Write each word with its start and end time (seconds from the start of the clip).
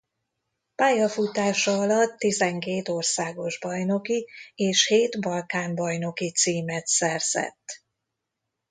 Pályafutása 0.75 1.71
alatt 1.77 2.17
tizenkét 2.17 2.87
országos 2.87 3.59
bajnoki 3.59 4.27
és 4.55 4.87
hét 4.87 5.21
Balkán-bajnoki 5.21 6.31
címet 6.31 6.87
szerzett. 6.87 7.83